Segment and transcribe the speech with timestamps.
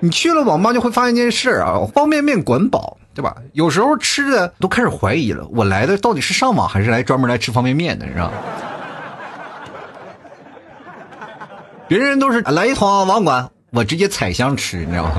[0.00, 3.34] 你去了网吧就会发现一件事啊方便面管饱对吧？
[3.52, 8.30] 有时候吃的都开始怀疑了我来的到底是上网还是来专门来吃方便面的你知道
[11.88, 15.12] 别人都是来一桶网管我直接踩箱吃你知道吗？